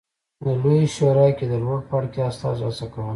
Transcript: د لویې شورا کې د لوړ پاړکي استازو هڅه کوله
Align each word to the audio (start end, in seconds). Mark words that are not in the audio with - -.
د 0.43 0.45
لویې 0.61 0.87
شورا 0.95 1.27
کې 1.37 1.45
د 1.51 1.53
لوړ 1.63 1.79
پاړکي 1.89 2.19
استازو 2.29 2.63
هڅه 2.69 2.85
کوله 2.93 3.09